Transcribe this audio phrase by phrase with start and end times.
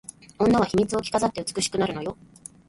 [0.39, 2.17] 女は秘密を着飾って美しくなるのよ